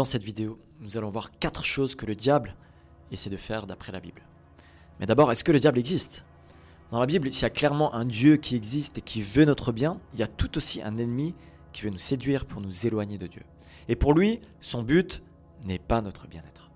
[0.00, 2.56] Dans cette vidéo, nous allons voir quatre choses que le diable
[3.12, 4.22] essaie de faire d'après la Bible.
[4.98, 6.24] Mais d'abord, est-ce que le diable existe?
[6.90, 9.72] Dans la Bible, s'il y a clairement un Dieu qui existe et qui veut notre
[9.72, 11.34] bien, il y a tout aussi un ennemi
[11.74, 13.42] qui veut nous séduire pour nous éloigner de Dieu.
[13.88, 15.22] Et pour lui, son but
[15.66, 16.70] n'est pas notre bien-être.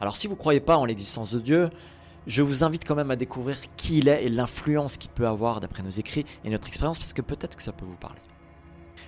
[0.00, 1.68] Alors si vous ne croyez pas en l'existence de Dieu,
[2.26, 5.60] je vous invite quand même à découvrir qui il est et l'influence qu'il peut avoir
[5.60, 8.22] d'après nos écrits et notre expérience, parce que peut-être que ça peut vous parler.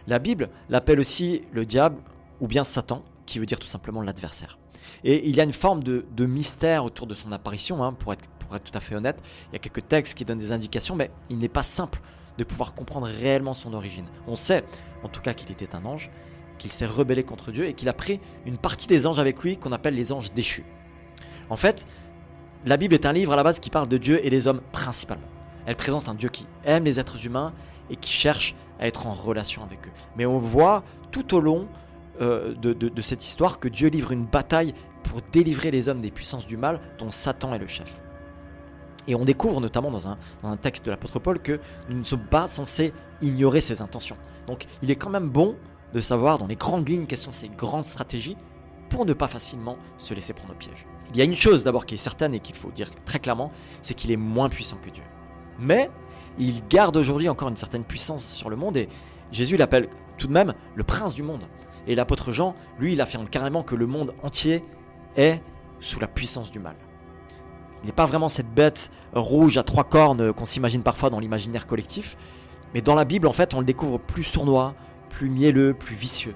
[0.06, 1.96] La Bible l'appelle aussi le diable
[2.42, 4.58] ou bien Satan, qui veut dire tout simplement l'adversaire.
[5.04, 8.26] Et il y a une forme de, mystère autour de son apparition, hein, pour, être,
[8.40, 9.22] pour être tout à fait honnête.
[9.50, 12.00] Il y a quelques textes qui donnent des indications, mais il n'est pas simple
[12.38, 14.06] de pouvoir comprendre réellement son origine.
[14.26, 14.64] On sait
[15.02, 16.10] en tout cas qu'il était un ange,
[16.56, 19.58] qu'il s'est rebellé contre Dieu et qu'il a pris une partie des anges avec lui
[19.58, 20.64] qu'on appelle les anges déchus.
[21.50, 21.86] En fait,
[22.64, 24.62] la Bible est un livre à la base qui parle de Dieu et des hommes
[24.72, 25.28] principalement.
[25.66, 27.52] Elle présente un Dieu qui aime les êtres humains
[27.90, 29.92] et qui cherche à être en relation avec eux.
[30.16, 31.68] Mais on voit tout au long
[32.20, 36.46] euh, de, cette histoire que Dieu livre une bataille pour délivrer les hommes des puissances
[36.46, 38.02] du mal dont Satan est le chef.
[39.06, 42.04] Et on découvre notamment dans un, dans un texte de l'apôtre Paul que nous ne
[42.04, 44.16] sommes pas censés ignorer ses intentions.
[44.46, 45.56] Donc il est quand même bon
[45.94, 48.36] de savoir dans les grandes lignes quelles sont ses grandes stratégies
[48.90, 50.86] pour ne pas facilement se laisser prendre au piège.
[51.12, 53.50] Il y a une chose d'abord qui est certaine et qu'il faut dire très clairement,
[53.82, 55.04] c'est qu'il est moins puissant que Dieu.
[55.58, 55.90] Mais
[56.38, 58.88] il garde aujourd'hui encore une certaine puissance sur le monde et
[59.32, 61.44] Jésus l'appelle tout de même le prince du monde.
[61.88, 64.62] Et l'apôtre Jean, lui, il affirme carrément que le monde entier
[65.16, 65.40] est
[65.80, 66.76] sous la puissance du mal.
[67.82, 71.66] Il n'est pas vraiment cette bête rouge à trois cornes qu'on s'imagine parfois dans l'imaginaire
[71.66, 72.16] collectif,
[72.74, 74.74] mais dans la Bible, en fait, on le découvre plus sournois,
[75.08, 76.34] plus mielleux, plus vicieux.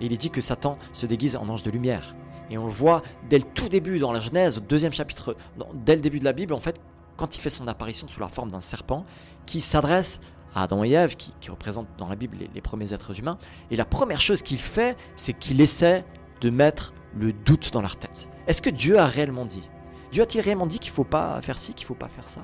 [0.00, 2.16] Et il est dit que Satan se déguise en ange de lumière.
[2.50, 5.36] Et on le voit dès le tout début dans la Genèse, au deuxième chapitre,
[5.74, 6.80] dès le début de la Bible, en fait,
[7.16, 9.04] quand il fait son apparition sous la forme d'un serpent,
[9.44, 10.20] qui s'adresse
[10.62, 13.36] Adam et Ève, qui, représentent dans la Bible les, premiers êtres humains.
[13.70, 16.04] Et la première chose qu'il fait, c'est qu'il essaie
[16.40, 18.28] de mettre le doute dans leur tête.
[18.46, 19.68] Est-ce que Dieu a réellement dit?
[20.12, 22.28] Dieu a-t-il réellement dit qu'il ne faut pas faire ci, qu'il ne faut pas faire
[22.28, 22.40] ça?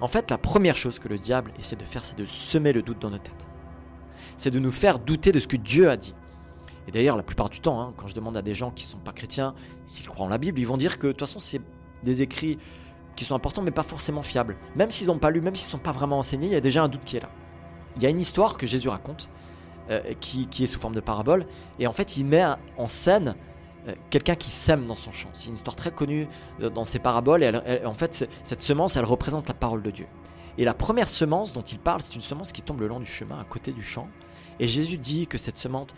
[0.00, 2.82] En fait, la première chose que le diable essaie de faire, c'est de semer le
[2.82, 3.46] doute dans nos têtes.
[4.38, 6.14] C'est de nous faire douter de ce que Dieu a dit.
[6.88, 8.90] Et d'ailleurs, la plupart du temps, hein, quand je demande à des gens qui ne
[8.90, 9.54] sont pas chrétiens
[9.86, 11.60] s'ils croient en la Bible, ils vont dire que de toute façon, c'est
[12.02, 12.56] des écrits
[13.16, 14.56] qui sont importants mais pas forcément fiables.
[14.76, 16.60] Même s'ils n'ont pas lu, même s'ils ne sont pas vraiment enseignés, il y a
[16.62, 17.28] déjà un doute qui est là
[17.96, 19.30] il y a une histoire que Jésus raconte
[19.90, 21.46] euh, qui, est sous forme de parabole.
[21.80, 22.44] Et en fait, il met
[22.76, 23.34] en scène
[23.88, 25.30] euh, quelqu'un qui sème dans son champ.
[25.32, 26.28] C'est une histoire très connue
[26.60, 27.42] euh, dans ces paraboles.
[27.42, 30.06] Et en fait, cette semence, elle représente la parole de Dieu.
[30.58, 33.06] Et la première semence dont il parle, c'est une semence qui tombe le long du
[33.06, 34.08] chemin, à côté du champ.
[34.60, 35.88] Et Jésus dit que cette semence,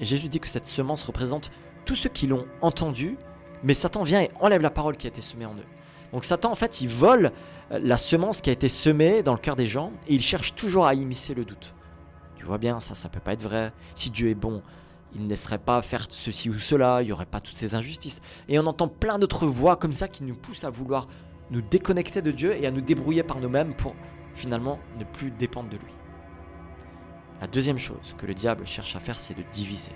[0.00, 1.50] Jésus dit que cette semence représente
[1.84, 3.18] tous ceux qui l'ont entendu,
[3.62, 5.66] mais Satan vient et enlève la parole qui a été semée en eux.
[6.12, 7.32] Donc Satan, en fait, il vole
[7.70, 10.54] euh, la semence qui a été semée dans le cœur des gens et il cherche
[10.54, 11.74] toujours à immiscer le doute.
[12.36, 13.72] Tu vois bien, ça, ça peut pas être vrai.
[13.94, 14.62] Si Dieu est bon,
[15.14, 18.20] il ne laisserait pas faire ceci ou cela, il n'y aurait pas toutes ces injustices.
[18.48, 21.08] Et on entend plein d'autres voix comme ça qui nous poussent à vouloir
[21.50, 23.94] nous déconnecter de Dieu et à nous débrouiller par nous-mêmes pour
[24.34, 25.92] finalement ne plus dépendre de lui.
[27.40, 29.92] La deuxième chose que le diable cherche à faire, c'est de diviser.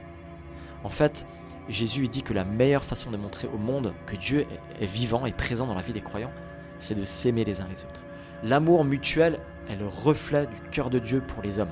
[0.85, 1.27] En fait,
[1.69, 4.47] Jésus dit que la meilleure façon de montrer au monde que Dieu
[4.81, 6.33] est vivant et présent dans la vie des croyants,
[6.79, 8.05] c'est de s'aimer les uns les autres.
[8.43, 11.71] L'amour mutuel est le reflet du cœur de Dieu pour les hommes.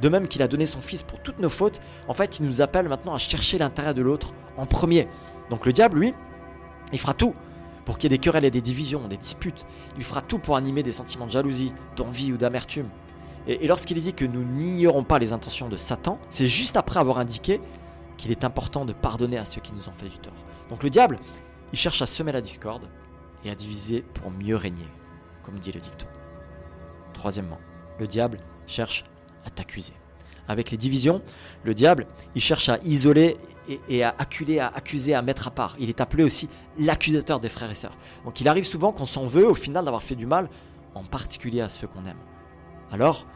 [0.00, 2.62] De même qu'il a donné son Fils pour toutes nos fautes, en fait, il nous
[2.62, 5.08] appelle maintenant à chercher l'intérêt de l'autre en premier.
[5.50, 6.14] Donc le diable, lui,
[6.92, 7.34] il fera tout
[7.84, 9.66] pour qu'il y ait des querelles et des divisions, des disputes.
[9.98, 12.88] Il fera tout pour animer des sentiments de jalousie, d'envie ou d'amertume.
[13.46, 16.98] Et, et lorsqu'il dit que nous n'ignorons pas les intentions de Satan, c'est juste après
[16.98, 17.60] avoir indiqué
[18.20, 20.34] qu'il est important de pardonner à ceux qui nous ont fait du tort.
[20.68, 21.18] Donc le diable,
[21.72, 22.86] il cherche à semer la discorde
[23.44, 24.86] et à diviser pour mieux régner,
[25.42, 26.06] comme dit le dicton.
[27.14, 27.58] Troisièmement,
[27.98, 28.36] le diable
[28.66, 29.04] cherche
[29.46, 29.94] à t'accuser.
[30.48, 31.22] Avec les divisions,
[31.64, 33.38] le diable, il cherche à isoler
[33.88, 35.74] et, à acculer, à accuser, à mettre à part.
[35.78, 37.96] Il est appelé aussi l'accusateur des frères et sœurs.
[38.26, 40.50] Donc il arrive souvent qu'on s'en veut au final d'avoir fait du mal,
[40.94, 42.18] en particulier à ceux qu'on aime.
[42.92, 43.26] Alors,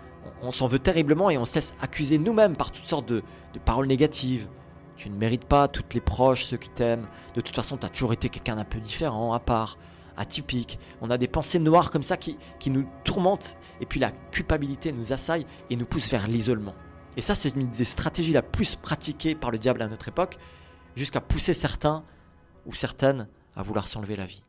[0.42, 3.22] on, s'en veut terriblement et on se laisse accuser nous-mêmes par toutes sortes de
[3.64, 4.48] paroles négatives,
[4.96, 7.06] tu ne mérites pas toutes les proches, ceux qui t'aiment.
[7.34, 9.78] De toute façon, tu as toujours été quelqu'un d'un peu différent, à part,
[10.16, 10.78] atypique.
[11.00, 12.36] On a des pensées noires comme ça qui,
[12.66, 13.56] nous tourmentent.
[13.80, 16.74] Et puis la culpabilité nous assaille et nous pousse vers l'isolement.
[17.16, 20.38] Et ça, c'est une des stratégies la plus pratiquées par le diable à notre époque,
[20.96, 22.04] jusqu'à pousser certains
[22.66, 24.42] ou certaines à vouloir s'enlever la vie.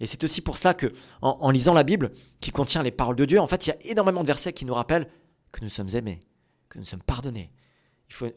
[0.00, 0.92] Et c'est aussi pour cela que,
[1.22, 2.10] en, lisant la Bible,
[2.40, 4.64] qui contient les paroles de Dieu, en fait, il y a énormément de versets qui
[4.64, 5.08] nous rappellent
[5.52, 6.20] que nous sommes aimés,
[6.68, 7.52] que nous sommes pardonnés,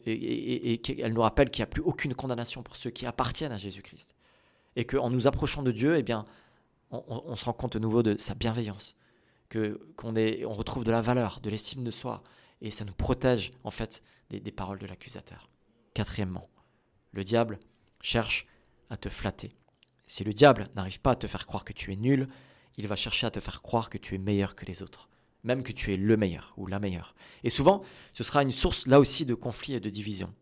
[0.06, 3.58] et, elle nous rappelle qu'il n'y a plus aucune condamnation pour ceux qui appartiennent à
[3.58, 4.14] Jésus-Christ.
[4.76, 6.24] Et qu'en nous approchant de Dieu, eh bien,
[6.90, 8.96] on, se rend compte de nouveau de sa bienveillance,
[9.48, 12.22] que qu'on on retrouve de la valeur, de l'estime de soi,
[12.60, 15.48] et ça nous protège en fait des paroles de l'accusateur.
[15.94, 16.48] Quatrièmement,
[17.12, 17.58] le diable
[18.00, 18.46] cherche
[18.90, 19.52] à te flatter.
[20.06, 22.28] Si le diable n'arrive pas à te faire croire que tu es nul,
[22.76, 25.10] il va chercher à te faire croire que tu es meilleur que les autres,
[25.44, 27.14] même que tu es le meilleur ou la meilleure.
[27.44, 27.82] Et souvent,
[28.12, 30.32] ce sera une source là aussi de conflits et de division.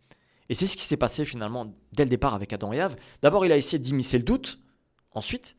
[0.48, 2.96] Et c'est ce qui s'est passé finalement dès le départ avec Adam et Ève.
[3.22, 4.60] D'abord, il a essayé d'immiscer le doute.
[5.12, 5.56] Ensuite,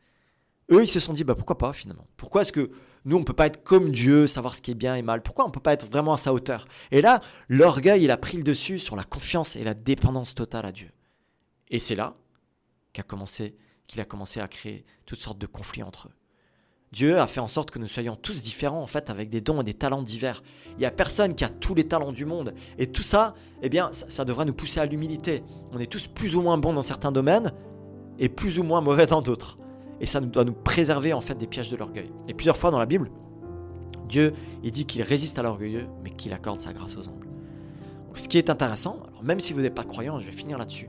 [0.70, 2.06] eux, ils se sont dit, bah, pourquoi pas finalement?
[2.16, 2.70] Pourquoi est-ce que
[3.04, 5.22] nous, on ne peut pas être comme Dieu, savoir ce qui est bien et mal?
[5.22, 6.66] Pourquoi on ne peut pas être vraiment à sa hauteur?
[6.90, 10.66] Et là, l'orgueil, il a pris le dessus sur la confiance et la dépendance totale
[10.66, 10.90] à Dieu.
[11.70, 12.16] Et c'est là
[12.92, 13.56] qu'a commencé,
[13.86, 16.17] qu'il a commencé à créer toutes sortes de conflits entre eux.
[16.92, 19.60] Dieu a fait en sorte que nous soyons tous différents, en fait, avec des dons
[19.60, 20.42] et des talents divers.
[20.72, 22.54] Il n'y a personne qui a tous les talents du monde.
[22.78, 25.42] Et tout ça, eh bien, ça, devrait nous pousser à l'humilité.
[25.72, 27.52] On est tous plus ou moins bons dans certains domaines
[28.18, 29.58] et plus ou moins mauvais dans d'autres.
[30.00, 32.10] Et ça doit nous préserver, en fait, des pièges de l'orgueil.
[32.26, 33.10] Et plusieurs fois dans la Bible,
[34.08, 34.32] Dieu,
[34.62, 37.28] il dit qu'il résiste à l'orgueilleux, mais qu'il accorde sa grâce aux humbles.
[38.14, 40.88] Ce qui est intéressant, alors même si vous n'êtes pas croyant, je vais finir là-dessus,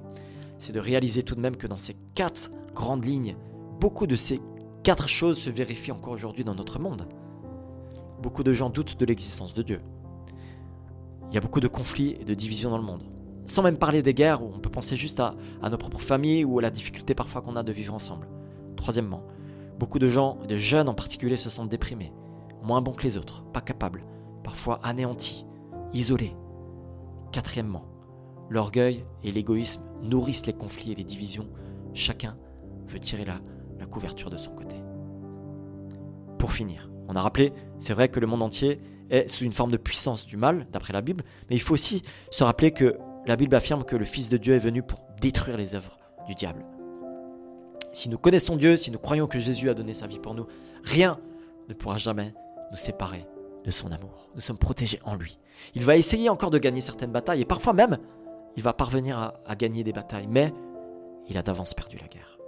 [0.58, 3.36] c'est de réaliser tout de même que dans ces quatre grandes lignes,
[3.80, 4.42] beaucoup de ces
[4.84, 7.08] quatre choses se vérifient encore aujourd'hui dans notre monde.
[8.22, 9.82] Beaucoup de gens doutent de l'existence de Dieu.
[11.30, 13.04] Il y a beaucoup de conflits et de divisions dans le monde.
[13.46, 15.36] Sans même parler des guerres où on peut penser juste à,
[15.70, 18.28] nos propres familles ou à la difficulté parfois qu'on a de vivre ensemble.
[18.76, 19.24] Troisièmement,
[19.80, 22.14] beaucoup de gens, de jeunes en particulier, se sentent déprimés,
[22.64, 24.04] moins bons que les autres, pas capables,
[24.44, 25.46] parfois anéantis,
[25.94, 26.36] isolés.
[27.32, 27.86] Quatrièmement,
[28.50, 31.48] l'orgueil et l'égoïsme nourrissent les conflits et les divisions.
[31.94, 32.38] Chacun
[32.88, 33.40] veut tirer la,
[33.80, 34.76] la couverture de son côté.
[36.38, 38.80] Pour finir, on a rappelé, c'est vrai que le monde entier
[39.10, 42.04] est sous une forme de puissance du mal, d'après la Bible, mais il faut aussi
[42.32, 45.58] se rappeler que la Bible affirme que le Fils de Dieu est venu pour détruire
[45.58, 45.98] les œuvres
[46.28, 46.66] du diable.
[47.92, 50.46] Si nous connaissons Dieu, si nous croyons que Jésus a donné sa vie pour nous,
[50.84, 51.20] rien
[51.68, 52.34] ne pourra jamais
[52.72, 53.26] nous séparer
[53.66, 54.30] de son amour.
[54.36, 55.40] Nous sommes protégés en lui.
[55.76, 57.98] Il va essayer encore de gagner certaines batailles, et parfois même,
[58.56, 60.54] il va parvenir à, à gagner des batailles, mais
[61.28, 62.39] il a d'avance perdu la guerre.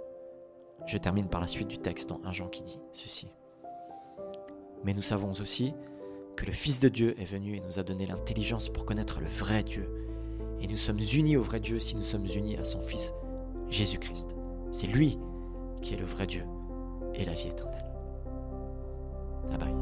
[0.86, 3.28] Je termine par la suite du texte dans un Jean qui dit ceci.
[4.84, 5.74] Mais nous savons aussi
[6.36, 9.28] que le Fils de Dieu est venu et nous a donné l'intelligence pour connaître le
[9.28, 9.88] vrai Dieu.
[10.60, 13.12] Et nous sommes unis au vrai Dieu si nous sommes unis à son Fils
[13.68, 14.34] Jésus-Christ.
[14.70, 15.18] C'est lui
[15.82, 16.44] qui est le vrai Dieu
[17.14, 17.84] et la vie éternelle.
[19.48, 19.81] Bye bye.